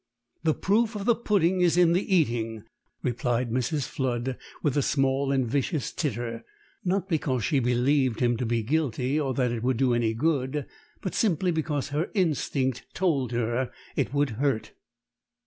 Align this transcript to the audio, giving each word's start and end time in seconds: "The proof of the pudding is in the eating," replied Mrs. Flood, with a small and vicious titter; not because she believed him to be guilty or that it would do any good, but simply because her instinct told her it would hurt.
"The 0.43 0.55
proof 0.55 0.95
of 0.95 1.05
the 1.05 1.13
pudding 1.13 1.61
is 1.61 1.77
in 1.77 1.93
the 1.93 2.15
eating," 2.15 2.63
replied 3.03 3.51
Mrs. 3.51 3.87
Flood, 3.87 4.35
with 4.63 4.75
a 4.75 4.81
small 4.81 5.31
and 5.31 5.45
vicious 5.45 5.91
titter; 5.91 6.43
not 6.83 7.07
because 7.07 7.43
she 7.43 7.59
believed 7.59 8.19
him 8.19 8.35
to 8.37 8.45
be 8.47 8.63
guilty 8.63 9.19
or 9.19 9.35
that 9.35 9.51
it 9.51 9.61
would 9.61 9.77
do 9.77 9.93
any 9.93 10.15
good, 10.15 10.65
but 11.03 11.13
simply 11.13 11.51
because 11.51 11.89
her 11.89 12.09
instinct 12.15 12.87
told 12.95 13.31
her 13.31 13.69
it 13.95 14.11
would 14.11 14.31
hurt. 14.41 14.71